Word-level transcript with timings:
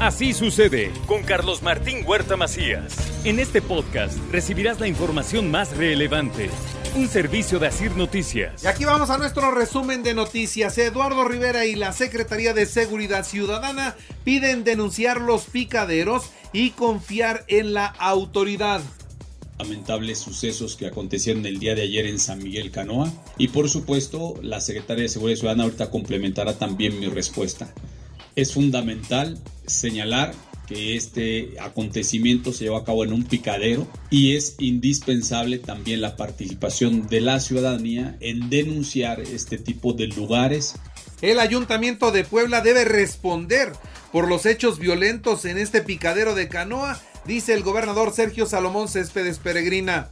Así 0.00 0.34
sucede 0.34 0.92
con 1.06 1.22
Carlos 1.22 1.62
Martín 1.62 2.04
Huerta 2.06 2.36
Macías. 2.36 2.94
En 3.24 3.38
este 3.38 3.62
podcast 3.62 4.18
recibirás 4.30 4.78
la 4.78 4.88
información 4.88 5.50
más 5.50 5.74
relevante. 5.74 6.50
Un 6.94 7.08
servicio 7.08 7.58
de 7.58 7.68
Asir 7.68 7.92
Noticias. 7.96 8.62
Y 8.62 8.66
aquí 8.66 8.84
vamos 8.84 9.08
a 9.08 9.16
nuestro 9.16 9.52
resumen 9.52 10.02
de 10.02 10.12
noticias. 10.12 10.76
Eduardo 10.76 11.24
Rivera 11.24 11.64
y 11.64 11.76
la 11.76 11.94
Secretaría 11.94 12.52
de 12.52 12.66
Seguridad 12.66 13.24
Ciudadana 13.24 13.96
piden 14.22 14.64
denunciar 14.64 15.22
los 15.22 15.44
picaderos 15.44 16.24
y 16.52 16.70
confiar 16.72 17.46
en 17.48 17.72
la 17.72 17.86
autoridad 17.86 18.82
lamentables 19.58 20.18
sucesos 20.18 20.76
que 20.76 20.86
acontecieron 20.86 21.46
el 21.46 21.58
día 21.58 21.74
de 21.74 21.80
ayer 21.80 22.04
en 22.04 22.18
San 22.18 22.42
Miguel 22.42 22.70
Canoa. 22.70 23.10
Y 23.38 23.48
por 23.48 23.70
supuesto, 23.70 24.34
la 24.42 24.60
Secretaría 24.60 25.04
de 25.04 25.08
Seguridad 25.08 25.38
Ciudadana 25.38 25.64
ahorita 25.64 25.90
complementará 25.90 26.58
también 26.58 27.00
mi 27.00 27.06
respuesta. 27.06 27.72
Es 28.36 28.52
fundamental 28.52 29.38
señalar 29.66 30.34
que 30.68 30.94
este 30.94 31.54
acontecimiento 31.58 32.52
se 32.52 32.64
llevó 32.64 32.76
a 32.76 32.84
cabo 32.84 33.02
en 33.02 33.14
un 33.14 33.24
picadero 33.24 33.86
y 34.10 34.36
es 34.36 34.56
indispensable 34.58 35.58
también 35.58 36.02
la 36.02 36.16
participación 36.16 37.06
de 37.08 37.22
la 37.22 37.40
ciudadanía 37.40 38.16
en 38.20 38.50
denunciar 38.50 39.20
este 39.20 39.56
tipo 39.56 39.94
de 39.94 40.08
lugares. 40.08 40.74
El 41.22 41.38
ayuntamiento 41.38 42.10
de 42.10 42.24
Puebla 42.24 42.60
debe 42.60 42.84
responder 42.84 43.72
por 44.12 44.28
los 44.28 44.44
hechos 44.44 44.78
violentos 44.78 45.46
en 45.46 45.56
este 45.56 45.80
picadero 45.80 46.34
de 46.34 46.48
canoa, 46.48 47.00
dice 47.24 47.54
el 47.54 47.62
gobernador 47.62 48.12
Sergio 48.12 48.44
Salomón 48.44 48.88
Céspedes 48.88 49.38
Peregrina. 49.38 50.10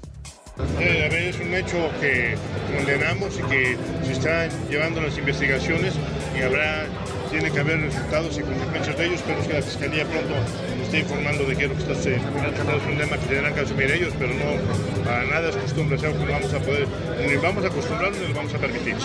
Eh, 0.78 1.30
es 1.30 1.40
un 1.40 1.52
hecho 1.52 1.90
que 2.00 2.36
condenamos 2.74 3.34
y 3.38 3.42
que 3.50 3.76
se 4.06 4.12
están 4.12 4.50
llevando 4.70 5.00
las 5.00 5.18
investigaciones 5.18 5.94
y 6.38 6.42
habrá 6.42 6.86
tiene 7.34 7.50
que 7.50 7.58
haber 7.58 7.80
resultados 7.80 8.38
y 8.38 8.42
consecuencias 8.42 8.96
de 8.96 9.06
ellos. 9.06 9.20
Espero 9.20 9.42
que 9.42 9.54
la 9.54 9.62
Fiscalía 9.62 10.04
pronto 10.06 10.34
nos 10.34 10.86
esté 10.86 11.00
informando 11.00 11.44
de 11.44 11.56
qué 11.56 11.64
es 11.64 11.68
lo 11.68 11.74
que 11.74 11.82
está 11.82 11.94
sucediendo. 11.96 12.28
Es 12.28 12.86
un 12.86 12.98
tema 12.98 13.18
que 13.18 13.26
tendrán 13.26 13.54
que 13.54 13.60
asumir 13.60 13.90
ellos, 13.90 14.14
pero 14.16 14.32
no 14.34 15.04
para 15.04 15.24
nada 15.24 15.48
es 15.48 15.56
costumbre, 15.56 15.96
es 15.96 16.04
algo 16.04 16.18
que 16.20 16.26
no 16.26 16.32
vamos 16.32 16.54
a 16.54 16.60
poder, 16.60 16.86
ni 17.26 17.36
vamos 17.36 17.64
a 17.64 17.68
acostumbrarnos 17.68 18.20
ni 18.20 18.28
lo 18.28 18.34
vamos 18.34 18.54
a 18.54 18.58
permitir. 18.58 18.96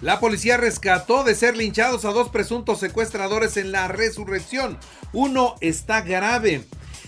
La 0.00 0.20
policía 0.20 0.56
rescató 0.56 1.22
de 1.22 1.34
ser 1.34 1.58
linchados 1.58 2.06
a 2.06 2.12
dos 2.12 2.30
presuntos 2.30 2.80
secuestradores 2.80 3.58
en 3.58 3.72
la 3.72 3.88
resurrección. 3.88 4.78
Uno 5.12 5.56
está 5.60 6.00
grave. 6.00 6.62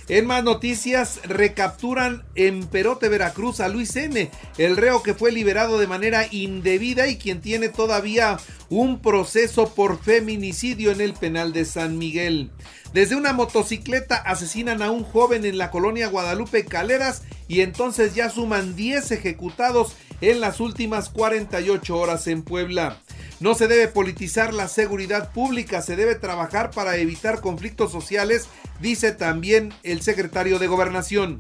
En 0.08 0.26
más 0.26 0.42
noticias, 0.42 1.20
recapturan 1.24 2.24
en 2.34 2.66
Perote, 2.66 3.08
Veracruz 3.08 3.60
a 3.60 3.68
Luis 3.68 3.94
N., 3.94 4.30
el 4.58 4.76
reo 4.76 5.02
que 5.02 5.14
fue 5.14 5.30
liberado 5.30 5.78
de 5.78 5.86
manera 5.86 6.26
indebida 6.30 7.06
y 7.06 7.16
quien 7.16 7.40
tiene 7.40 7.68
todavía 7.68 8.38
un 8.68 9.00
proceso 9.00 9.74
por 9.74 10.02
feminicidio 10.02 10.90
en 10.90 11.00
el 11.00 11.14
penal 11.14 11.52
de 11.52 11.64
San 11.64 11.98
Miguel. 11.98 12.50
Desde 12.92 13.16
una 13.16 13.32
motocicleta 13.32 14.16
asesinan 14.16 14.82
a 14.82 14.90
un 14.90 15.04
joven 15.04 15.44
en 15.44 15.56
la 15.56 15.70
colonia 15.70 16.08
Guadalupe 16.08 16.64
Caleras 16.64 17.22
y 17.46 17.60
entonces 17.60 18.14
ya 18.14 18.28
suman 18.28 18.74
10 18.76 19.12
ejecutados 19.12 19.94
en 20.20 20.40
las 20.40 20.60
últimas 20.60 21.08
48 21.10 21.96
horas 21.96 22.26
en 22.26 22.42
Puebla. 22.42 23.01
No 23.42 23.56
se 23.56 23.66
debe 23.66 23.88
politizar 23.88 24.54
la 24.54 24.68
seguridad 24.68 25.32
pública, 25.32 25.82
se 25.82 25.96
debe 25.96 26.14
trabajar 26.14 26.70
para 26.70 26.96
evitar 26.98 27.40
conflictos 27.40 27.90
sociales, 27.90 28.46
dice 28.78 29.10
también 29.10 29.74
el 29.82 30.00
secretario 30.00 30.60
de 30.60 30.68
Gobernación. 30.68 31.38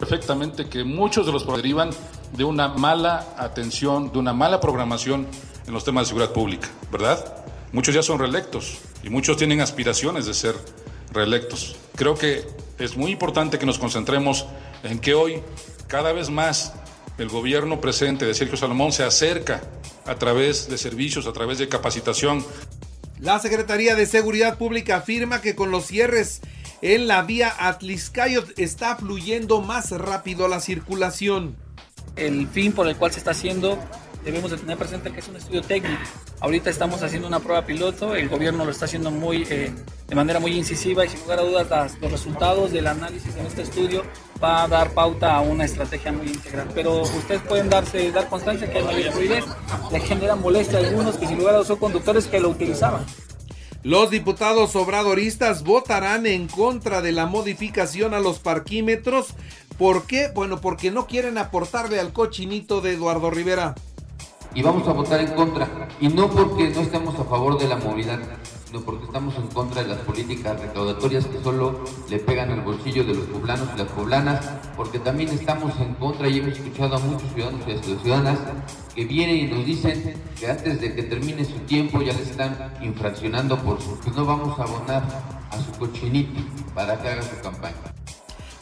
Perfectamente 0.00 0.68
que 0.68 0.82
muchos 0.82 1.26
de 1.26 1.32
los 1.32 1.46
derivan 1.46 1.90
de 2.36 2.42
una 2.42 2.66
mala 2.66 3.24
atención, 3.36 4.10
de 4.10 4.18
una 4.18 4.32
mala 4.32 4.58
programación 4.58 5.28
en 5.64 5.72
los 5.72 5.84
temas 5.84 6.06
de 6.06 6.08
seguridad 6.08 6.32
pública, 6.32 6.66
¿verdad? 6.90 7.24
Muchos 7.70 7.94
ya 7.94 8.02
son 8.02 8.18
reelectos 8.18 8.78
y 9.04 9.08
muchos 9.08 9.36
tienen 9.36 9.60
aspiraciones 9.60 10.26
de 10.26 10.34
ser 10.34 10.56
reelectos. 11.12 11.76
Creo 11.94 12.16
que 12.16 12.48
es 12.80 12.96
muy 12.96 13.12
importante 13.12 13.60
que 13.60 13.66
nos 13.66 13.78
concentremos 13.78 14.46
en 14.82 14.98
que 14.98 15.14
hoy 15.14 15.40
cada 15.86 16.12
vez 16.12 16.30
más 16.30 16.72
el 17.16 17.28
gobierno 17.28 17.80
presente 17.80 18.26
de 18.26 18.34
Sergio 18.34 18.56
Salomón 18.56 18.90
se 18.90 19.04
acerca 19.04 19.60
a 20.08 20.16
través 20.16 20.68
de 20.68 20.78
servicios, 20.78 21.26
a 21.26 21.32
través 21.32 21.58
de 21.58 21.68
capacitación. 21.68 22.44
La 23.20 23.38
Secretaría 23.38 23.94
de 23.94 24.06
Seguridad 24.06 24.58
Pública 24.58 24.96
afirma 24.96 25.40
que 25.40 25.54
con 25.54 25.70
los 25.70 25.86
cierres 25.86 26.40
en 26.82 27.08
la 27.08 27.22
vía 27.22 27.52
Atliscayot 27.58 28.58
está 28.58 28.96
fluyendo 28.96 29.60
más 29.60 29.90
rápido 29.90 30.48
la 30.48 30.60
circulación. 30.60 31.56
El 32.16 32.48
fin 32.48 32.72
por 32.72 32.88
el 32.88 32.96
cual 32.96 33.12
se 33.12 33.18
está 33.18 33.32
haciendo 33.32 33.78
debemos 34.24 34.50
de 34.50 34.58
tener 34.58 34.76
presente 34.76 35.10
que 35.12 35.20
es 35.20 35.28
un 35.28 35.36
estudio 35.36 35.62
técnico. 35.62 36.00
Ahorita 36.40 36.70
estamos 36.70 37.02
haciendo 37.02 37.28
una 37.28 37.40
prueba 37.40 37.64
piloto, 37.64 38.14
el 38.14 38.28
gobierno 38.28 38.64
lo 38.64 38.70
está 38.70 38.84
haciendo 38.84 39.10
muy, 39.10 39.46
eh, 39.50 39.72
de 40.06 40.14
manera 40.14 40.38
muy 40.38 40.52
incisiva 40.52 41.04
y 41.04 41.08
sin 41.08 41.20
lugar 41.20 41.40
a 41.40 41.42
dudas 41.42 41.98
los 42.00 42.12
resultados 42.12 42.72
del 42.72 42.86
análisis 42.86 43.34
en 43.36 43.46
este 43.46 43.62
estudio 43.62 44.04
va 44.42 44.64
a 44.64 44.68
dar 44.68 44.90
pauta 44.90 45.36
a 45.36 45.40
una 45.40 45.64
estrategia 45.64 46.12
muy 46.12 46.28
integral. 46.28 46.68
Pero 46.74 47.02
ustedes 47.02 47.42
pueden 47.42 47.68
darse, 47.68 48.10
dar 48.12 48.28
constancia 48.28 48.70
que 48.70 48.80
la 48.80 49.12
fluidez 49.12 49.44
le 49.90 50.00
genera 50.00 50.36
molestia 50.36 50.78
a 50.78 50.82
algunos 50.82 51.16
que 51.16 51.26
sin 51.26 51.38
lugar 51.38 51.54
a 51.54 51.58
dudas 51.58 51.68
son 51.68 51.78
conductores 51.78 52.26
que 52.26 52.40
lo 52.40 52.50
utilizaban. 52.50 53.04
Los 53.82 54.10
diputados 54.10 54.74
obradoristas 54.76 55.62
votarán 55.62 56.26
en 56.26 56.48
contra 56.48 57.00
de 57.00 57.12
la 57.12 57.26
modificación 57.26 58.12
a 58.12 58.20
los 58.20 58.38
parquímetros. 58.38 59.28
¿Por 59.78 60.06
qué? 60.06 60.30
Bueno, 60.34 60.60
porque 60.60 60.90
no 60.90 61.06
quieren 61.06 61.38
aportarle 61.38 62.00
al 62.00 62.12
cochinito 62.12 62.80
de 62.80 62.94
Eduardo 62.94 63.30
Rivera 63.30 63.74
y 64.54 64.62
vamos 64.62 64.86
a 64.88 64.92
votar 64.92 65.20
en 65.20 65.32
contra. 65.34 65.68
Y 66.00 66.08
no 66.08 66.28
porque 66.30 66.70
no 66.70 66.80
estemos 66.80 67.18
a 67.18 67.24
favor 67.24 67.58
de 67.58 67.68
la 67.68 67.76
movilidad, 67.76 68.18
sino 68.68 68.82
porque 68.82 69.04
estamos 69.04 69.34
en 69.36 69.46
contra 69.48 69.82
de 69.82 69.88
las 69.88 69.98
políticas 70.00 70.60
recaudatorias 70.60 71.26
que 71.26 71.42
solo 71.42 71.84
le 72.10 72.18
pegan 72.18 72.50
al 72.50 72.60
bolsillo 72.60 73.02
de 73.04 73.14
los 73.14 73.24
poblanos 73.26 73.68
y 73.74 73.78
las 73.78 73.88
poblanas, 73.88 74.44
porque 74.76 74.98
también 74.98 75.30
estamos 75.30 75.72
en 75.80 75.94
contra 75.94 76.28
y 76.28 76.38
hemos 76.38 76.52
escuchado 76.52 76.96
a 76.96 76.98
muchos 76.98 77.32
ciudadanos 77.32 77.62
y 77.66 77.96
ciudadanas 78.02 78.38
que 78.94 79.04
vienen 79.04 79.36
y 79.36 79.44
nos 79.44 79.64
dicen 79.64 80.14
que 80.38 80.50
antes 80.50 80.80
de 80.80 80.94
que 80.94 81.02
termine 81.04 81.44
su 81.44 81.58
tiempo 81.60 82.02
ya 82.02 82.12
le 82.12 82.22
están 82.22 82.74
infraccionando 82.82 83.56
por 83.58 83.80
su 83.80 83.98
que 84.00 84.10
no 84.10 84.26
vamos 84.26 84.58
a 84.58 84.64
abonar 84.64 85.02
a 85.50 85.58
su 85.58 85.72
cochinito 85.78 86.40
para 86.74 87.00
que 87.00 87.08
haga 87.08 87.22
su 87.22 87.40
campaña. 87.40 87.87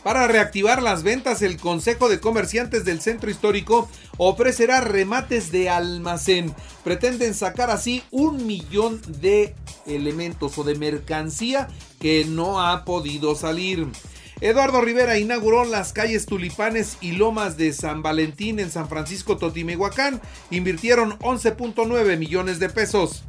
Para 0.06 0.28
reactivar 0.28 0.84
las 0.84 1.03
ventas, 1.03 1.43
el 1.43 1.56
Consejo 1.56 2.09
de 2.09 2.21
Comerciantes 2.21 2.84
del 2.84 3.00
Centro 3.00 3.28
Histórico 3.28 3.89
ofrecerá 4.19 4.81
remates 4.81 5.50
de 5.50 5.69
almacén. 5.69 6.55
Pretenden 6.84 7.34
sacar 7.34 7.72
así 7.72 8.05
un 8.12 8.47
millón 8.47 9.03
de 9.21 9.56
elementos 9.84 10.59
o 10.59 10.62
de 10.62 10.77
mercancía 10.77 11.67
que 11.99 12.25
no 12.25 12.65
ha 12.65 12.84
podido 12.84 13.34
salir. 13.34 13.89
Eduardo 14.41 14.81
Rivera 14.81 15.19
inauguró 15.19 15.65
las 15.65 15.93
calles 15.93 16.27
Tulipanes 16.27 16.99
y 17.00 17.11
Lomas 17.11 17.56
de 17.56 17.73
San 17.73 18.00
Valentín 18.00 18.61
en 18.61 18.71
San 18.71 18.88
Francisco 18.88 19.38
Totimehuacán. 19.38 20.21
Invirtieron 20.53 21.19
11.9 21.19 22.17
millones 22.17 22.61
de 22.61 22.69
pesos. 22.69 23.25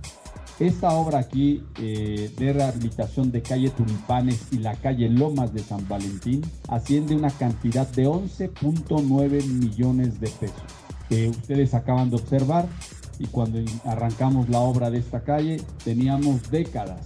Esta 0.60 0.90
obra 0.90 1.20
aquí 1.20 1.64
eh, 1.80 2.32
de 2.36 2.54
rehabilitación 2.54 3.32
de 3.32 3.44
calle 3.44 3.70
Tulipanes 3.70 4.48
y 4.52 4.58
la 4.58 4.74
calle 4.76 5.08
Lomas 5.08 5.54
de 5.54 5.62
San 5.62 5.88
Valentín 5.88 6.42
asciende 6.68 7.16
una 7.16 7.30
cantidad 7.30 7.88
de 7.88 8.08
11.9 8.08 9.46
millones 9.46 10.20
de 10.20 10.30
pesos 10.30 10.56
que 11.10 11.30
ustedes 11.30 11.76
acaban 11.76 12.10
de 12.10 12.16
observar 12.16 12.68
y 13.20 13.28
cuando 13.28 13.60
arrancamos 13.86 14.50
la 14.50 14.60
obra 14.60 14.90
de 14.90 14.98
esta 14.98 15.24
calle 15.24 15.62
teníamos 15.84 16.50
décadas, 16.50 17.02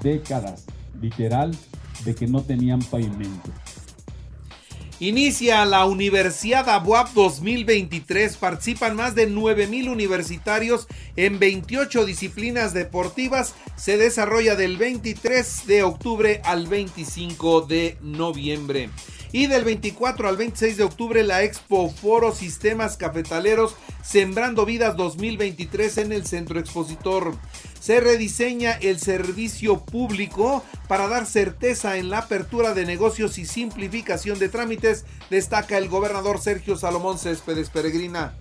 décadas 0.00 0.64
literal 1.00 1.56
de 2.04 2.14
que 2.14 2.28
no 2.28 2.42
tenían 2.42 2.80
pavimento. 2.80 3.50
Inicia 4.98 5.66
la 5.66 5.84
Universidad 5.84 6.70
Abuab 6.70 7.12
2023. 7.12 8.38
Participan 8.38 8.96
más 8.96 9.14
de 9.14 9.30
9.000 9.30 9.90
universitarios 9.90 10.88
en 11.16 11.38
28 11.38 12.04
disciplinas 12.04 12.72
deportivas. 12.74 13.54
Se 13.76 13.96
desarrolla 13.96 14.56
del 14.56 14.76
23 14.76 15.66
de 15.66 15.82
octubre 15.82 16.40
al 16.44 16.66
25 16.66 17.62
de 17.62 17.98
noviembre. 18.00 18.90
Y 19.32 19.48
del 19.48 19.64
24 19.64 20.28
al 20.28 20.36
26 20.36 20.76
de 20.76 20.84
octubre 20.84 21.22
la 21.24 21.42
Expo 21.42 21.90
Foro 21.90 22.32
Sistemas 22.32 22.96
Cafetaleros 22.96 23.74
Sembrando 24.02 24.64
Vidas 24.64 24.96
2023 24.96 25.98
en 25.98 26.12
el 26.12 26.26
Centro 26.26 26.60
Expositor. 26.60 27.36
Se 27.80 28.00
rediseña 28.00 28.72
el 28.72 29.00
servicio 29.00 29.84
público 29.84 30.64
para 30.88 31.08
dar 31.08 31.26
certeza 31.26 31.98
en 31.98 32.08
la 32.08 32.18
apertura 32.18 32.72
de 32.72 32.86
negocios 32.86 33.38
y 33.38 33.46
simplificación 33.46 34.38
de 34.38 34.48
trámites, 34.48 35.04
destaca 35.28 35.76
el 35.76 35.88
gobernador 35.88 36.40
Sergio 36.40 36.76
Salomón 36.76 37.18
Céspedes 37.18 37.68
Peregrina. 37.70 38.34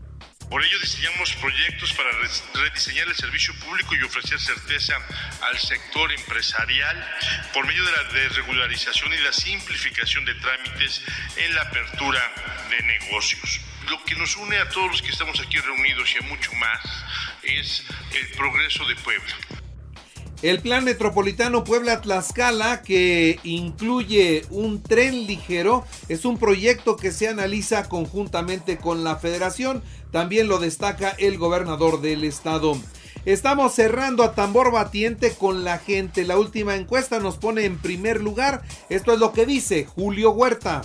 Por 0.50 0.63
ello 0.63 0.80
diseñamos 0.80 1.33
proyectos 1.36 1.94
para 1.94 2.12
rediseñar 2.53 3.07
el 3.07 3.15
servicio 3.15 3.53
público 3.56 3.95
y 3.95 4.03
ofrecer 4.03 4.39
certeza 4.39 4.95
al 5.42 5.57
sector 5.59 6.12
empresarial 6.12 6.95
por 7.53 7.65
medio 7.65 7.83
de 7.83 7.92
la 7.92 8.03
desregularización 8.03 9.13
y 9.13 9.18
la 9.18 9.33
simplificación 9.33 10.24
de 10.24 10.36
trámites 10.36 11.01
en 11.38 11.56
la 11.56 11.63
apertura 11.63 12.21
de 12.69 12.83
negocios. 12.83 13.59
Lo 13.89 14.03
que 14.03 14.15
nos 14.15 14.36
une 14.36 14.57
a 14.57 14.69
todos 14.69 14.92
los 14.92 15.01
que 15.01 15.09
estamos 15.09 15.39
aquí 15.39 15.57
reunidos 15.57 16.13
y 16.13 16.18
a 16.18 16.27
mucho 16.27 16.53
más 16.53 16.81
es 17.44 17.83
el 18.13 18.27
progreso 18.30 18.86
de 18.86 18.95
Puebla. 18.98 19.36
El 20.45 20.59
plan 20.59 20.83
metropolitano 20.83 21.63
Puebla-Tlaxcala, 21.63 22.83
que 22.83 23.39
incluye 23.44 24.45
un 24.51 24.83
tren 24.83 25.25
ligero, 25.25 25.83
es 26.07 26.24
un 26.24 26.38
proyecto 26.38 26.97
que 26.97 27.12
se 27.12 27.27
analiza 27.27 27.89
conjuntamente 27.89 28.77
con 28.77 29.03
la 29.03 29.15
federación. 29.15 29.81
También 30.12 30.47
lo 30.47 30.59
destaca 30.59 31.15
el 31.18 31.39
gobernador 31.39 32.00
del 32.00 32.24
estado. 32.24 32.77
Estamos 33.25 33.74
cerrando 33.74 34.21
a 34.21 34.36
tambor 34.36 34.71
batiente 34.71 35.31
con 35.31 35.63
la 35.63 35.80
gente. 35.80 36.25
La 36.25 36.38
última 36.38 36.75
encuesta 36.75 37.19
nos 37.19 37.38
pone 37.38 37.65
en 37.65 37.80
primer 37.80 38.21
lugar. 38.21 38.62
Esto 38.89 39.13
es 39.13 39.19
lo 39.19 39.33
que 39.33 39.48
dice 39.48 39.86
Julio 39.86 40.30
Huerta 40.30 40.83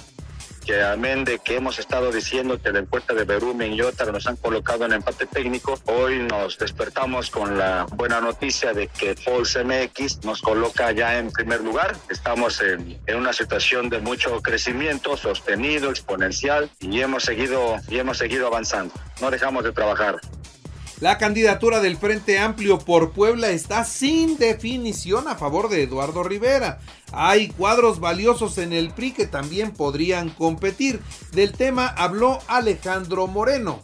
que 0.60 0.82
amén 0.82 1.24
de 1.24 1.38
que 1.38 1.56
hemos 1.56 1.78
estado 1.78 2.12
diciendo 2.12 2.60
que 2.60 2.72
la 2.72 2.80
encuesta 2.80 3.14
de 3.14 3.24
Berumen 3.24 3.72
y 3.72 3.80
Otara 3.82 4.12
nos 4.12 4.26
han 4.26 4.36
colocado 4.36 4.84
en 4.84 4.92
empate 4.92 5.26
técnico, 5.26 5.78
hoy 5.86 6.18
nos 6.20 6.58
despertamos 6.58 7.30
con 7.30 7.58
la 7.58 7.86
buena 7.96 8.20
noticia 8.20 8.72
de 8.72 8.88
que 8.88 9.16
False 9.16 9.64
MX 9.64 10.24
nos 10.24 10.42
coloca 10.42 10.92
ya 10.92 11.18
en 11.18 11.30
primer 11.30 11.60
lugar. 11.60 11.96
Estamos 12.08 12.60
en, 12.60 13.00
en 13.06 13.16
una 13.16 13.32
situación 13.32 13.88
de 13.88 14.00
mucho 14.00 14.40
crecimiento 14.42 15.16
sostenido, 15.16 15.90
exponencial 15.90 16.70
y 16.80 17.00
hemos 17.00 17.24
seguido 17.24 17.76
y 17.88 17.98
hemos 17.98 18.18
seguido 18.18 18.46
avanzando. 18.46 18.94
No 19.20 19.30
dejamos 19.30 19.64
de 19.64 19.72
trabajar. 19.72 20.20
La 21.00 21.16
candidatura 21.16 21.80
del 21.80 21.96
Frente 21.96 22.38
Amplio 22.38 22.78
por 22.78 23.12
Puebla 23.12 23.48
está 23.48 23.84
sin 23.84 24.36
definición 24.36 25.28
a 25.28 25.34
favor 25.34 25.70
de 25.70 25.82
Eduardo 25.82 26.22
Rivera. 26.22 26.78
Hay 27.10 27.48
cuadros 27.48 28.00
valiosos 28.00 28.58
en 28.58 28.74
el 28.74 28.90
PRI 28.90 29.12
que 29.12 29.26
también 29.26 29.70
podrían 29.70 30.28
competir. 30.28 31.00
Del 31.32 31.52
tema 31.52 31.86
habló 31.86 32.40
Alejandro 32.48 33.26
Moreno. 33.28 33.82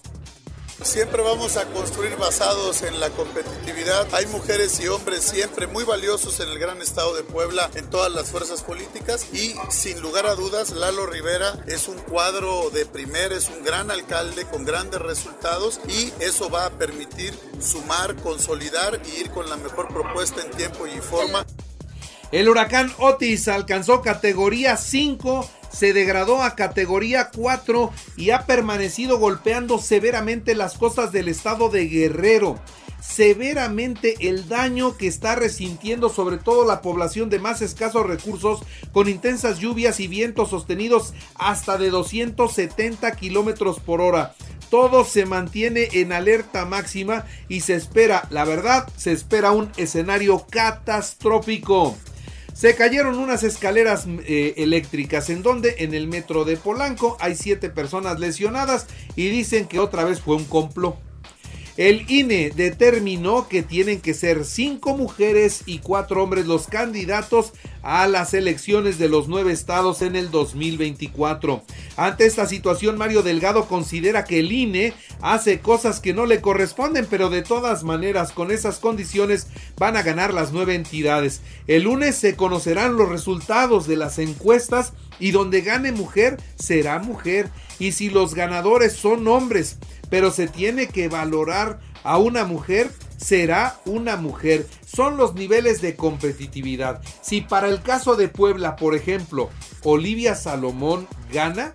Siempre 0.82 1.22
vamos 1.22 1.56
a 1.56 1.64
construir 1.66 2.16
basados 2.16 2.82
en 2.82 3.00
la 3.00 3.08
competitividad. 3.10 4.06
Hay 4.12 4.26
mujeres 4.26 4.78
y 4.78 4.88
hombres 4.88 5.24
siempre 5.24 5.66
muy 5.66 5.84
valiosos 5.84 6.38
en 6.40 6.50
el 6.50 6.58
gran 6.58 6.82
estado 6.82 7.16
de 7.16 7.22
Puebla, 7.22 7.70
en 7.74 7.88
todas 7.88 8.12
las 8.12 8.30
fuerzas 8.30 8.62
políticas 8.62 9.26
y 9.32 9.54
sin 9.70 10.00
lugar 10.00 10.26
a 10.26 10.34
dudas 10.34 10.70
Lalo 10.72 11.06
Rivera 11.06 11.64
es 11.66 11.88
un 11.88 11.96
cuadro 11.96 12.68
de 12.70 12.84
primer, 12.84 13.32
es 13.32 13.48
un 13.48 13.64
gran 13.64 13.90
alcalde 13.90 14.44
con 14.44 14.66
grandes 14.66 15.00
resultados 15.00 15.80
y 15.88 16.12
eso 16.20 16.50
va 16.50 16.66
a 16.66 16.70
permitir 16.70 17.32
sumar, 17.58 18.14
consolidar 18.16 19.00
y 19.06 19.20
ir 19.20 19.30
con 19.30 19.48
la 19.48 19.56
mejor 19.56 19.88
propuesta 19.88 20.42
en 20.42 20.50
tiempo 20.50 20.86
y 20.86 21.00
forma. 21.00 21.46
El 22.32 22.48
huracán 22.48 22.92
Otis 22.98 23.48
alcanzó 23.48 24.02
categoría 24.02 24.76
5 24.76 25.48
se 25.76 25.92
degradó 25.92 26.42
a 26.42 26.54
categoría 26.54 27.28
4 27.36 27.92
y 28.16 28.30
ha 28.30 28.46
permanecido 28.46 29.18
golpeando 29.18 29.78
severamente 29.78 30.54
las 30.54 30.78
costas 30.78 31.12
del 31.12 31.28
estado 31.28 31.68
de 31.68 31.86
Guerrero. 31.86 32.58
Severamente 33.00 34.14
el 34.20 34.48
daño 34.48 34.96
que 34.96 35.06
está 35.06 35.34
resintiendo 35.36 36.08
sobre 36.08 36.38
todo 36.38 36.64
la 36.64 36.80
población 36.80 37.28
de 37.28 37.40
más 37.40 37.60
escasos 37.60 38.06
recursos 38.06 38.60
con 38.92 39.06
intensas 39.06 39.58
lluvias 39.58 40.00
y 40.00 40.08
vientos 40.08 40.48
sostenidos 40.48 41.12
hasta 41.34 41.76
de 41.76 41.90
270 41.90 43.12
kilómetros 43.12 43.78
por 43.78 44.00
hora 44.00 44.34
todo 44.70 45.04
se 45.04 45.26
mantiene 45.26 45.88
en 45.92 46.12
alerta 46.12 46.64
máxima 46.64 47.24
y 47.48 47.60
se 47.60 47.74
espera, 47.74 48.26
la 48.30 48.44
verdad, 48.44 48.88
se 48.96 49.12
espera 49.12 49.52
un 49.52 49.70
escenario 49.76 50.44
catastrófico. 50.50 51.96
Se 52.56 52.74
cayeron 52.74 53.18
unas 53.18 53.42
escaleras 53.42 54.06
eh, 54.24 54.54
eléctricas 54.56 55.28
en 55.28 55.42
donde 55.42 55.74
en 55.80 55.92
el 55.92 56.08
metro 56.08 56.46
de 56.46 56.56
Polanco 56.56 57.18
hay 57.20 57.36
siete 57.36 57.68
personas 57.68 58.18
lesionadas 58.18 58.86
y 59.14 59.28
dicen 59.28 59.66
que 59.66 59.78
otra 59.78 60.04
vez 60.04 60.22
fue 60.22 60.36
un 60.36 60.46
complot. 60.46 61.05
El 61.76 62.10
INE 62.10 62.52
determinó 62.56 63.48
que 63.48 63.62
tienen 63.62 64.00
que 64.00 64.14
ser 64.14 64.46
cinco 64.46 64.96
mujeres 64.96 65.62
y 65.66 65.80
cuatro 65.80 66.22
hombres 66.22 66.46
los 66.46 66.68
candidatos 66.68 67.52
a 67.82 68.06
las 68.08 68.32
elecciones 68.32 68.98
de 68.98 69.10
los 69.10 69.28
nueve 69.28 69.52
estados 69.52 70.00
en 70.00 70.16
el 70.16 70.30
2024. 70.30 71.62
Ante 71.96 72.24
esta 72.24 72.46
situación, 72.46 72.96
Mario 72.96 73.22
Delgado 73.22 73.68
considera 73.68 74.24
que 74.24 74.40
el 74.40 74.52
INE 74.52 74.94
hace 75.20 75.60
cosas 75.60 76.00
que 76.00 76.14
no 76.14 76.24
le 76.24 76.40
corresponden, 76.40 77.06
pero 77.10 77.28
de 77.28 77.42
todas 77.42 77.84
maneras, 77.84 78.32
con 78.32 78.50
esas 78.50 78.78
condiciones 78.78 79.48
van 79.76 79.98
a 79.98 80.02
ganar 80.02 80.32
las 80.32 80.52
nueve 80.52 80.74
entidades. 80.74 81.42
El 81.66 81.82
lunes 81.82 82.16
se 82.16 82.36
conocerán 82.36 82.96
los 82.96 83.10
resultados 83.10 83.86
de 83.86 83.96
las 83.96 84.18
encuestas 84.18 84.94
y 85.18 85.30
donde 85.30 85.60
gane 85.60 85.92
mujer 85.92 86.36
será 86.56 86.98
mujer. 86.98 87.50
Y 87.78 87.92
si 87.92 88.10
los 88.10 88.34
ganadores 88.34 88.92
son 88.92 89.26
hombres, 89.28 89.78
pero 90.10 90.30
se 90.30 90.48
tiene 90.48 90.88
que 90.88 91.08
valorar 91.08 91.80
a 92.02 92.18
una 92.18 92.44
mujer, 92.44 92.90
será 93.16 93.78
una 93.84 94.16
mujer. 94.16 94.66
Son 94.86 95.16
los 95.16 95.34
niveles 95.34 95.80
de 95.80 95.96
competitividad. 95.96 97.02
Si 97.22 97.40
para 97.40 97.68
el 97.68 97.82
caso 97.82 98.16
de 98.16 98.28
Puebla, 98.28 98.76
por 98.76 98.94
ejemplo, 98.94 99.50
Olivia 99.82 100.34
Salomón 100.34 101.08
gana, 101.32 101.72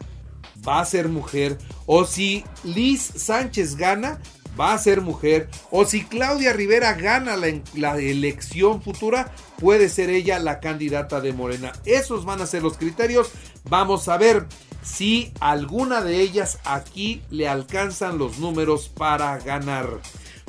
va 0.67 0.79
a 0.79 0.85
ser 0.85 1.09
mujer. 1.09 1.57
O 1.85 2.05
si 2.05 2.43
Liz 2.63 3.01
Sánchez 3.01 3.75
gana, 3.75 4.19
va 4.59 4.73
a 4.73 4.77
ser 4.77 5.01
mujer. 5.01 5.49
O 5.69 5.85
si 5.85 6.03
Claudia 6.03 6.53
Rivera 6.53 6.93
gana 6.93 7.35
la, 7.37 7.97
elección 7.97 8.81
futura, 8.81 9.31
puede 9.59 9.89
ser 9.89 10.09
ella 10.09 10.39
la 10.39 10.59
candidata 10.59 11.21
de 11.21 11.33
Morena. 11.33 11.73
Esos 11.85 12.25
van 12.25 12.41
a 12.41 12.47
ser 12.47 12.63
los 12.63 12.77
criterios. 12.77 13.31
Vamos 13.69 14.07
a 14.07 14.17
ver 14.17 14.47
si 14.83 15.31
alguna 15.39 16.01
de 16.01 16.21
ellas 16.21 16.59
aquí 16.65 17.21
le 17.29 17.47
alcanzan 17.47 18.17
los 18.17 18.39
números 18.39 18.89
para 18.89 19.37
ganar. 19.39 19.99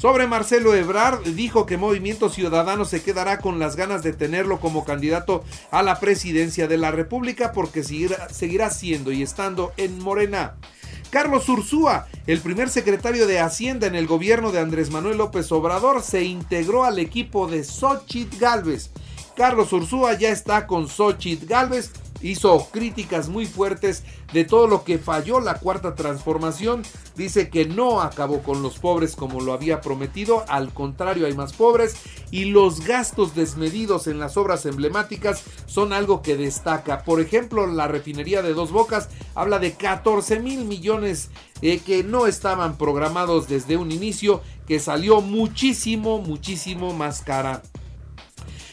Sobre 0.03 0.27
Marcelo 0.27 0.75
Ebrard, 0.75 1.23
dijo 1.23 1.65
que 1.65 1.77
Movimiento 1.77 2.29
Ciudadano 2.29 2.85
se 2.85 3.05
quedará 3.05 3.39
con 3.39 3.61
las 3.61 3.77
ganas 3.77 4.03
de 4.03 4.13
tenerlo 4.13 4.59
como 4.59 4.85
candidato 4.85 5.45
a 5.71 5.85
la 5.85 6.01
presidencia 6.01 6.67
de 6.67 6.77
la 6.77 6.91
República 6.91 7.53
porque 7.53 7.85
seguirá 7.85 8.71
siendo 8.71 9.13
y 9.13 9.23
estando 9.23 9.73
en 9.77 10.01
Morena. 10.01 10.57
Carlos 11.13 11.47
Ursúa, 11.51 12.07
el 12.27 12.41
primer 12.41 12.71
secretario 12.71 13.27
de 13.27 13.39
Hacienda 13.39 13.87
en 13.87 13.95
el 13.95 14.07
gobierno 14.07 14.51
de 14.51 14.61
Andrés 14.61 14.91
Manuel 14.91 15.19
López 15.19 15.53
Obrador, 15.53 16.01
se 16.01 16.25
integró 16.25 16.85
al 16.85 16.99
equipo 16.99 17.47
de 17.47 17.65
Xochitl 17.65 18.39
Galvez. 18.39 18.89
Carlos 19.37 19.75
Ursúa 19.75 20.15
ya 20.15 20.31
está 20.31 20.67
con 20.67 20.89
Xochitl 20.89 21.45
Galvez 21.45 21.93
hizo 22.23 22.69
críticas 22.71 23.29
muy 23.29 23.47
fuertes 23.47 24.05
de 24.33 24.45
todo 24.45 24.67
lo 24.67 24.85
que 24.85 24.99
falló 24.99 25.41
la 25.41 25.55
cuarta 25.55 25.95
transformación. 25.95 26.83
Dice 27.17 27.51
que 27.51 27.67
no 27.67 28.01
acabó 28.01 28.43
con 28.43 28.63
los 28.63 28.79
pobres 28.79 29.17
como 29.17 29.41
lo 29.41 29.53
había 29.53 29.81
prometido, 29.81 30.45
al 30.49 30.73
contrario 30.73 31.27
hay 31.27 31.35
más 31.35 31.53
pobres 31.53 31.97
y 32.31 32.47
los 32.47 32.85
gastos 32.87 33.35
desmedidos 33.35 34.07
en 34.07 34.19
las 34.19 34.37
obras 34.37 34.65
emblemáticas 34.65 35.43
son 35.67 35.93
algo 35.93 36.23
que 36.23 36.37
destaca. 36.37 37.05
Por 37.05 37.21
ejemplo, 37.21 37.67
la 37.67 37.89
refinería 37.89 38.43
de 38.43 38.55
Dos 38.55 38.73
Bocas 38.73 39.09
habla 39.35 39.59
de 39.59 39.73
14 39.73 40.41
mil 40.41 40.65
millones 40.65 41.31
eh, 41.61 41.79
que 41.79 42.03
no 42.03 42.27
estaban 42.27 42.77
programados 42.77 43.49
desde 43.49 43.77
un 43.77 43.93
inicio, 43.93 44.41
que 44.67 44.81
salió 44.81 45.21
muchísimo, 45.21 46.19
muchísimo 46.19 46.93
más 46.93 47.21
cara. 47.23 47.63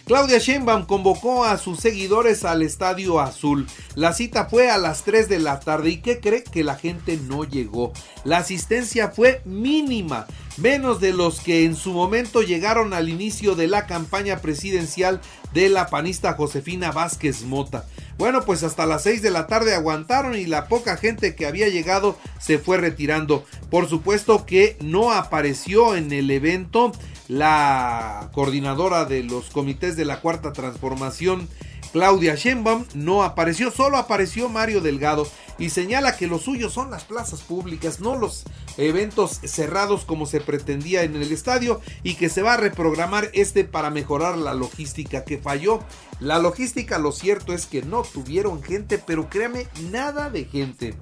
Claudia 0.09 0.39
Sheinbaum 0.39 0.87
convocó 0.87 1.45
a 1.45 1.55
sus 1.59 1.81
seguidores 1.81 2.43
al 2.43 2.63
Estadio 2.63 3.19
Azul. 3.19 3.67
La 3.93 4.11
cita 4.11 4.45
fue 4.45 4.71
a 4.71 4.79
las 4.79 5.03
3 5.03 5.29
de 5.29 5.37
la 5.37 5.59
tarde 5.59 5.91
y 5.91 5.97
¿qué 5.97 6.19
cree? 6.19 6.43
Que 6.43 6.63
la 6.63 6.73
gente 6.73 7.19
no 7.27 7.43
llegó. 7.43 7.93
La 8.23 8.37
asistencia 8.37 9.09
fue 9.09 9.43
mínima, 9.45 10.25
menos 10.57 10.99
de 10.99 11.13
los 11.13 11.41
que 11.41 11.63
en 11.63 11.75
su 11.75 11.91
momento 11.93 12.41
llegaron 12.41 12.95
al 12.95 13.07
inicio 13.07 13.53
de 13.53 13.67
la 13.67 13.85
campaña 13.85 14.39
presidencial 14.39 15.21
de 15.53 15.69
la 15.69 15.91
panista 15.91 16.33
Josefina 16.33 16.91
Vázquez 16.91 17.43
Mota. 17.43 17.85
Bueno, 18.17 18.41
pues 18.45 18.63
hasta 18.63 18.87
las 18.87 19.03
6 19.03 19.21
de 19.21 19.29
la 19.29 19.45
tarde 19.45 19.75
aguantaron 19.75 20.35
y 20.35 20.47
la 20.47 20.67
poca 20.67 20.97
gente 20.97 21.35
que 21.35 21.45
había 21.45 21.69
llegado 21.69 22.17
se 22.39 22.57
fue 22.57 22.77
retirando. 22.77 23.45
Por 23.69 23.87
supuesto 23.87 24.47
que 24.47 24.75
no 24.81 25.11
apareció 25.11 25.95
en 25.95 26.11
el 26.11 26.31
evento 26.31 26.93
la 27.29 28.31
coordinadora 28.33 29.05
de 29.05 29.23
los 29.23 29.51
comités 29.51 29.95
de 29.95 30.03
la 30.03 30.19
Cuarta 30.19 30.51
Transformación, 30.51 31.47
Claudia 31.93 32.35
Sheinbaum, 32.35 32.85
no 32.95 33.23
apareció, 33.23 33.71
solo 33.71 33.97
apareció 33.97 34.49
Mario 34.49 34.81
Delgado 34.81 35.27
y 35.59 35.69
señala 35.69 36.17
que 36.17 36.25
lo 36.25 36.39
suyo 36.39 36.71
son 36.71 36.89
las 36.89 37.03
plazas 37.03 37.41
públicas, 37.41 37.99
no 37.99 38.17
los 38.17 38.45
eventos 38.77 39.39
cerrados 39.43 40.05
como 40.05 40.25
se 40.25 40.41
pretendía 40.41 41.03
en 41.03 41.15
el 41.15 41.31
estadio 41.31 41.81
y 42.01 42.15
que 42.15 42.29
se 42.29 42.41
va 42.41 42.55
a 42.55 42.57
reprogramar 42.57 43.29
este 43.33 43.63
para 43.63 43.91
mejorar 43.91 44.35
la 44.37 44.55
logística 44.55 45.23
que 45.23 45.37
falló. 45.37 45.81
La 46.19 46.39
logística, 46.39 46.97
lo 46.97 47.11
cierto 47.11 47.53
es 47.53 47.67
que 47.67 47.83
no 47.83 48.01
tuvieron 48.01 48.63
gente, 48.63 48.97
pero 48.97 49.29
créame, 49.29 49.67
nada 49.91 50.31
de 50.31 50.45
gente. 50.45 50.95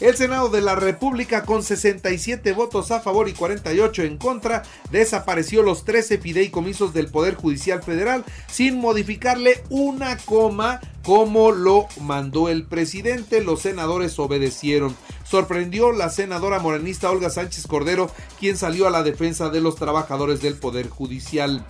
El 0.00 0.16
Senado 0.16 0.48
de 0.48 0.60
la 0.60 0.76
República 0.76 1.44
con 1.44 1.64
67 1.64 2.52
votos 2.52 2.92
a 2.92 3.00
favor 3.00 3.28
y 3.28 3.32
48 3.32 4.04
en 4.04 4.16
contra 4.16 4.62
desapareció 4.92 5.64
los 5.64 5.84
13 5.84 6.18
fideicomisos 6.18 6.94
del 6.94 7.08
Poder 7.08 7.34
Judicial 7.34 7.82
Federal 7.82 8.24
sin 8.48 8.78
modificarle 8.78 9.64
una 9.70 10.16
coma 10.18 10.80
como 11.02 11.50
lo 11.50 11.88
mandó 12.00 12.48
el 12.48 12.64
presidente. 12.64 13.42
Los 13.42 13.62
senadores 13.62 14.16
obedecieron. 14.20 14.94
Sorprendió 15.24 15.90
la 15.90 16.10
senadora 16.10 16.60
morenista 16.60 17.10
Olga 17.10 17.28
Sánchez 17.28 17.66
Cordero, 17.66 18.08
quien 18.38 18.56
salió 18.56 18.86
a 18.86 18.90
la 18.90 19.02
defensa 19.02 19.50
de 19.50 19.60
los 19.60 19.74
trabajadores 19.74 20.40
del 20.40 20.54
Poder 20.54 20.88
Judicial. 20.88 21.66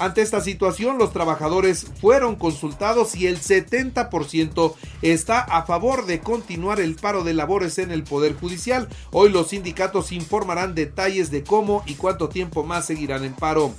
Ante 0.00 0.22
esta 0.22 0.40
situación, 0.40 0.96
los 0.96 1.12
trabajadores 1.12 1.86
fueron 2.00 2.36
consultados 2.36 3.14
y 3.14 3.26
el 3.26 3.38
70% 3.38 4.72
está 5.02 5.40
a 5.40 5.64
favor 5.64 6.06
de 6.06 6.20
continuar 6.20 6.80
el 6.80 6.94
paro 6.94 7.22
de 7.22 7.34
labores 7.34 7.76
en 7.76 7.90
el 7.90 8.02
Poder 8.02 8.32
Judicial. 8.32 8.88
Hoy 9.12 9.28
los 9.28 9.48
sindicatos 9.48 10.10
informarán 10.12 10.74
detalles 10.74 11.30
de 11.30 11.44
cómo 11.44 11.82
y 11.84 11.96
cuánto 11.96 12.30
tiempo 12.30 12.64
más 12.64 12.86
seguirán 12.86 13.26
en 13.26 13.34
paro. 13.34 13.74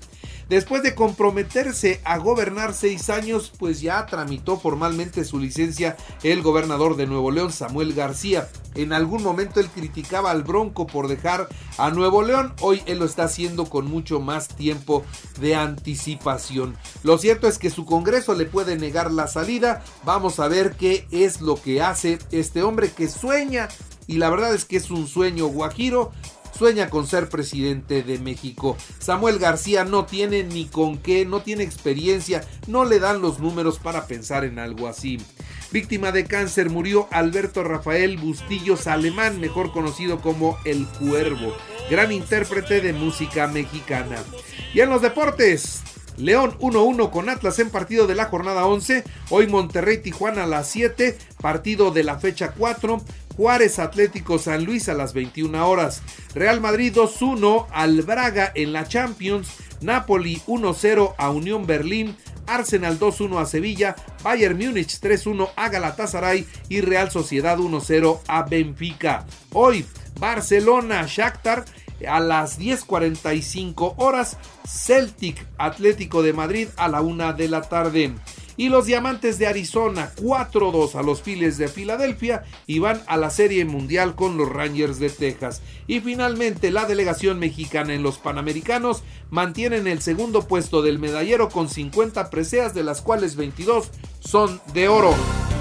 Después 0.51 0.83
de 0.83 0.95
comprometerse 0.95 2.01
a 2.03 2.17
gobernar 2.17 2.73
seis 2.73 3.09
años, 3.09 3.53
pues 3.57 3.79
ya 3.79 4.05
tramitó 4.05 4.59
formalmente 4.59 5.23
su 5.23 5.39
licencia 5.39 5.95
el 6.23 6.41
gobernador 6.41 6.97
de 6.97 7.07
Nuevo 7.07 7.31
León, 7.31 7.53
Samuel 7.53 7.93
García. 7.93 8.49
En 8.75 8.91
algún 8.91 9.23
momento 9.23 9.61
él 9.61 9.69
criticaba 9.69 10.29
al 10.29 10.43
Bronco 10.43 10.87
por 10.87 11.07
dejar 11.07 11.47
a 11.77 11.89
Nuevo 11.91 12.21
León, 12.21 12.53
hoy 12.59 12.83
él 12.85 12.99
lo 12.99 13.05
está 13.05 13.23
haciendo 13.23 13.69
con 13.69 13.89
mucho 13.89 14.19
más 14.19 14.49
tiempo 14.49 15.05
de 15.39 15.55
anticipación. 15.55 16.75
Lo 17.03 17.17
cierto 17.17 17.47
es 17.47 17.57
que 17.57 17.69
su 17.69 17.85
Congreso 17.85 18.33
le 18.33 18.45
puede 18.45 18.75
negar 18.75 19.09
la 19.09 19.27
salida, 19.27 19.81
vamos 20.03 20.41
a 20.41 20.49
ver 20.49 20.75
qué 20.75 21.07
es 21.11 21.39
lo 21.39 21.61
que 21.61 21.81
hace 21.81 22.19
este 22.31 22.61
hombre 22.61 22.91
que 22.91 23.07
sueña 23.07 23.69
y 24.05 24.17
la 24.17 24.29
verdad 24.29 24.53
es 24.53 24.65
que 24.65 24.75
es 24.75 24.91
un 24.91 25.07
sueño 25.07 25.47
guajiro 25.47 26.11
sueña 26.57 26.89
con 26.89 27.07
ser 27.07 27.29
presidente 27.29 28.03
de 28.03 28.19
México. 28.19 28.77
Samuel 28.99 29.39
García 29.39 29.83
no 29.83 30.05
tiene 30.05 30.43
ni 30.43 30.65
con 30.65 30.97
qué, 30.97 31.25
no 31.25 31.41
tiene 31.41 31.63
experiencia, 31.63 32.43
no 32.67 32.85
le 32.85 32.99
dan 32.99 33.21
los 33.21 33.39
números 33.39 33.79
para 33.79 34.07
pensar 34.07 34.43
en 34.43 34.59
algo 34.59 34.87
así. 34.87 35.17
Víctima 35.71 36.11
de 36.11 36.25
cáncer 36.25 36.69
murió 36.69 37.07
Alberto 37.11 37.63
Rafael 37.63 38.17
Bustillos 38.17 38.87
Alemán, 38.87 39.39
mejor 39.39 39.71
conocido 39.71 40.19
como 40.19 40.57
El 40.65 40.85
Cuervo, 40.85 41.55
gran 41.89 42.11
intérprete 42.11 42.81
de 42.81 42.91
música 42.91 43.47
mexicana. 43.47 44.17
Y 44.73 44.81
en 44.81 44.89
los 44.89 45.01
deportes, 45.01 45.81
León 46.17 46.57
1-1 46.59 47.09
con 47.09 47.29
Atlas 47.29 47.59
en 47.59 47.69
partido 47.69 48.05
de 48.05 48.15
la 48.15 48.25
jornada 48.25 48.65
11. 48.65 49.03
Hoy 49.29 49.47
Monterrey 49.47 49.97
Tijuana 49.99 50.43
a 50.43 50.47
las 50.47 50.69
7, 50.69 51.17
partido 51.41 51.91
de 51.91 52.03
la 52.03 52.19
fecha 52.19 52.51
4. 52.51 53.01
Juárez 53.35 53.79
Atlético 53.79 54.39
San 54.39 54.65
Luis 54.65 54.89
a 54.89 54.93
las 54.93 55.13
21 55.13 55.67
horas. 55.67 56.01
Real 56.35 56.61
Madrid 56.61 56.93
2-1 56.95 57.67
al 57.71 58.01
Braga 58.01 58.51
en 58.55 58.73
la 58.73 58.87
Champions. 58.87 59.49
Napoli 59.81 60.41
1-0 60.47 61.15
a 61.17 61.29
Unión 61.29 61.65
Berlín. 61.65 62.15
Arsenal 62.47 62.99
2-1 62.99 63.39
a 63.39 63.45
Sevilla, 63.45 63.95
Bayern 64.23 64.57
Múnich 64.57 64.99
3-1 64.99 65.51
a 65.55 65.69
Galatasaray 65.69 66.45
y 66.69 66.81
Real 66.81 67.09
Sociedad 67.09 67.57
1-0 67.57 68.19
a 68.27 68.43
Benfica. 68.43 69.25
Hoy, 69.53 69.85
Barcelona, 70.19 71.05
Shakhtar 71.07 71.65
a 72.07 72.19
las 72.19 72.59
10.45 72.59 73.95
horas, 73.97 74.37
Celtic 74.65 75.45
Atlético 75.57 76.23
de 76.23 76.33
Madrid 76.33 76.67
a 76.77 76.87
la 76.87 77.01
1 77.01 77.33
de 77.33 77.47
la 77.47 77.61
tarde. 77.61 78.13
Y 78.57 78.69
los 78.69 78.85
Diamantes 78.85 79.39
de 79.39 79.47
Arizona 79.47 80.11
4-2 80.15 80.95
a 80.95 81.03
los 81.03 81.21
Phillies 81.21 81.57
de 81.57 81.67
Filadelfia 81.67 82.43
y 82.67 82.79
van 82.79 83.01
a 83.07 83.17
la 83.17 83.29
Serie 83.29 83.65
Mundial 83.65 84.15
con 84.15 84.37
los 84.37 84.49
Rangers 84.49 84.99
de 84.99 85.09
Texas. 85.09 85.61
Y 85.87 85.99
finalmente 86.01 86.71
la 86.71 86.85
delegación 86.85 87.39
mexicana 87.39 87.93
en 87.93 88.03
los 88.03 88.17
Panamericanos 88.17 89.03
mantienen 89.29 89.87
el 89.87 90.01
segundo 90.01 90.47
puesto 90.47 90.81
del 90.81 90.99
medallero 90.99 91.49
con 91.49 91.69
50 91.69 92.29
preseas 92.29 92.73
de 92.73 92.83
las 92.83 93.01
cuales 93.01 93.35
22 93.35 93.91
son 94.19 94.61
de 94.73 94.87
oro. 94.87 95.13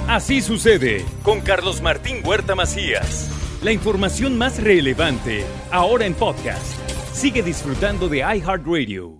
Así 0.09 0.41
sucede 0.41 1.05
con 1.23 1.41
Carlos 1.41 1.81
Martín 1.83 2.19
Huerta 2.25 2.55
Macías. 2.55 3.31
La 3.63 3.73
información 3.73 4.39
más 4.39 4.61
relevante 4.63 5.45
ahora 5.71 6.07
en 6.07 6.15
podcast. 6.15 6.75
Sigue 7.13 7.43
disfrutando 7.43 8.09
de 8.09 8.19
iHeartRadio. 8.19 9.20